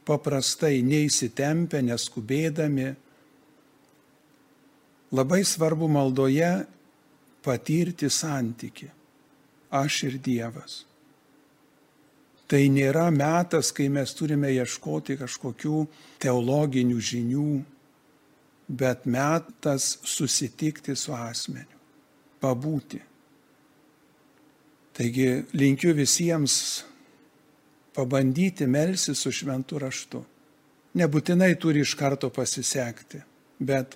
[0.07, 2.87] paprastai neįsitempę, neskubėdami.
[5.15, 6.51] Labai svarbu maldoje
[7.47, 8.89] patirti santyki.
[9.71, 10.81] Aš ir Dievas.
[12.47, 15.79] Tai nėra metas, kai mes turime ieškoti kažkokių
[16.23, 17.49] teologinių žinių,
[18.67, 21.79] bet metas susitikti su asmeniu,
[22.43, 23.01] pabūti.
[24.97, 26.83] Taigi linkiu visiems
[27.93, 30.23] pabandyti melsi su šventu raštu.
[30.97, 33.19] Nebūtinai turi iš karto pasisekti,
[33.59, 33.93] bet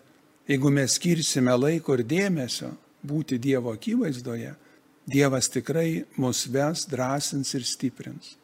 [0.49, 2.69] jeigu mes skirsime laiko ir dėmesio
[3.01, 4.53] būti Dievo akivaizdoje,
[5.09, 8.35] Dievas tikrai mus ves, drąsins ir stiprins.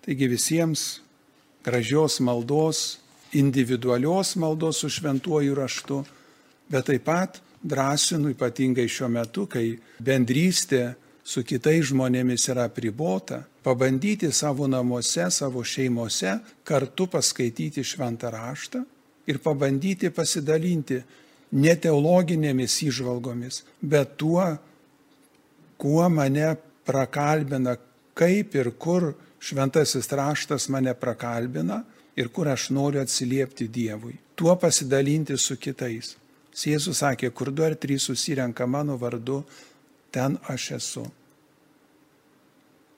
[0.00, 1.02] Taigi visiems
[1.64, 2.98] gražios maldos,
[3.36, 5.98] individualios maldos su šventuoju raštu,
[6.72, 10.94] bet taip pat drąsinu ypatingai šiuo metu, kai bendrystė
[11.28, 18.84] su kitais žmonėmis yra pribota, pabandyti savo namuose, savo šeimose kartu paskaityti šventą raštą
[19.28, 21.02] ir pabandyti pasidalinti
[21.52, 24.44] ne teologinėmis įžvalgomis, bet tuo,
[25.80, 26.54] kuo mane
[26.88, 27.76] prakalbina,
[28.16, 31.82] kaip ir kur šventasis raštas mane prakalbina
[32.16, 34.16] ir kur aš noriu atsiliepti Dievui.
[34.34, 36.16] Tuo pasidalinti su kitais.
[36.58, 39.44] Jėzus sakė, kur du ar trys susirenka mano vardu,
[40.14, 41.06] ten aš esu.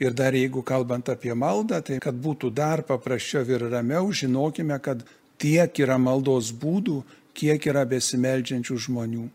[0.00, 5.04] Ir dar jeigu kalbant apie maldą, tai kad būtų dar paprasčiau ir ramiau, žinokime, kad
[5.40, 7.02] tiek yra maldos būdų,
[7.36, 9.26] kiek yra besimeldžiančių žmonių.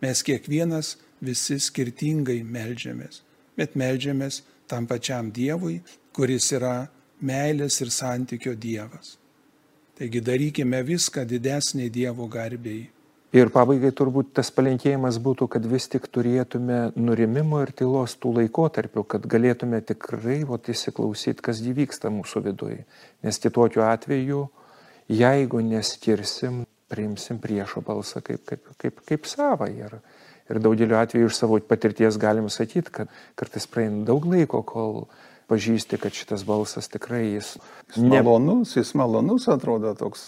[0.00, 3.20] Mes kiekvienas visi skirtingai melžiamės,
[3.56, 5.82] bet melžiamės tam pačiam Dievui,
[6.16, 6.88] kuris yra
[7.20, 9.16] meilės ir santykio Dievas.
[9.96, 12.95] Taigi darykime viską didesnį Dievo garbėjai.
[13.36, 19.02] Ir pabaigai turbūt tas palinkėjimas būtų, kad vis tik turėtume nurimimo ir tylos tų laikotarpių,
[19.12, 22.86] kad galėtume tikrai vat, įsiklausyti, kas įvyksta mūsų viduje.
[23.26, 24.46] Nes kitokiu atveju,
[25.12, 29.68] jeigu neskirsim, priimsim priešo balsą kaip, kaip, kaip, kaip savą.
[29.68, 29.98] Ir,
[30.48, 35.02] ir daugeliu atveju iš savo patirties galim sakyti, kad kartais praeina daug laiko, kol
[35.50, 37.54] pažįsti, kad šitas balsas tikrai jis...
[37.92, 38.20] Jis ne...
[38.20, 40.22] malonus, jis malonus atrodo toks.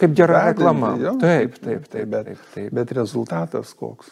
[0.00, 0.94] Kaip gera reklama.
[1.20, 2.72] Taip, taip, taip, bet, taip, taip.
[2.76, 4.10] Bet rezultatas koks.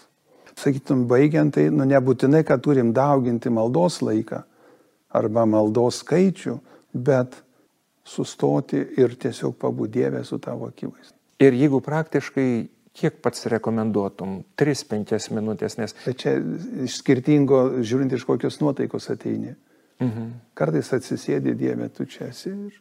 [0.57, 4.41] Sakytum, baigiant, tai nu, nebūtinai, kad turim dauginti maldos laiką
[5.17, 6.57] arba maldos skaičių,
[6.97, 7.37] bet
[8.07, 11.13] sustoti ir tiesiog pabudėvę su tavo akivaizdai.
[11.45, 12.49] Ir jeigu praktiškai
[12.97, 14.39] kiek pats rekomenduotum?
[14.57, 15.93] 3-5 minutės, nes...
[16.05, 16.37] Tai čia
[16.87, 19.53] iš skirtingo, žiūrint iš kokios nuotaikos ateini.
[20.03, 20.33] Mhm.
[20.57, 22.75] Kartais atsisėdi Dieve, tu čia esi ir,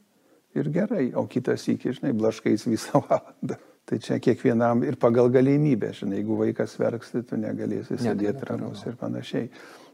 [0.55, 3.59] ir gerai, o kitas iki, žinai, blaškais visą valandą.
[3.85, 8.81] Tai čia kiekvienam ir pagal galimybę, žinai, jeigu vaikas verks, tai tu negalėsi sėdėti ramus
[8.89, 9.51] ir panašiai.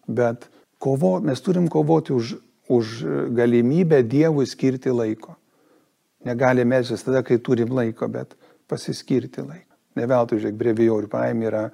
[0.08, 0.48] Bet
[0.82, 2.38] kovo, mes turim kovoti už,
[2.72, 2.94] už
[3.36, 5.36] galimybę Dievui skirti laiko.
[6.24, 8.38] Negalime melstis tada, kai turim laiko, bet
[8.72, 9.76] pasiskirti laiko.
[10.00, 11.66] Ne veltui, žiūrėk, brevijorių paėmė yra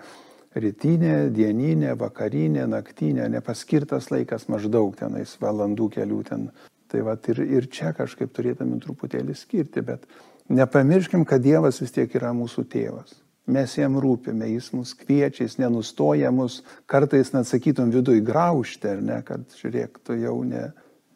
[0.64, 6.49] rytinė, dieninė, vakarinė, naktinė, nepaskirtas laikas maždaug tenais valandų kelių ten.
[6.88, 10.05] Tai va ir, ir čia kažkaip turėtume truputėlį skirti, bet
[10.47, 13.18] nepamirškim, kad Dievas vis tiek yra mūsų tėvas.
[13.47, 19.03] Mes jam rūpime, jis mus kviečia, jis nenustoja mus, kartais net sakytum viduje graužti, ar
[19.03, 20.66] ne, kad žiūrėk, tu jau ne,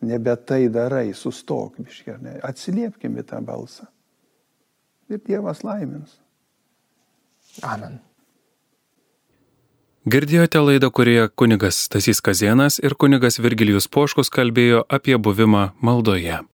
[0.07, 3.89] nebe tai darai, sustok, biškiai, ar ne, atsiliepkim į tą balsą.
[5.11, 6.15] Ir Dievas laimins.
[7.67, 7.99] Amen.
[10.01, 16.41] Girdėjote laidą, kurioje kunigas Stasys Kazienas ir kunigas Virgilijus Poškus kalbėjo apie buvimą maldoje.